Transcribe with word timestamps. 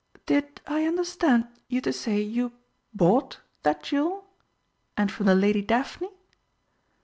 "Did 0.25 0.61
I 0.65 0.87
understand 0.87 1.47
you 1.67 1.79
to 1.81 1.93
say 1.93 2.19
you 2.19 2.53
bought 2.91 3.39
that 3.61 3.83
jewel 3.83 4.25
and 4.97 5.11
from 5.11 5.27
the 5.27 5.35
Lady 5.35 5.61
Daphne?" 5.61 6.09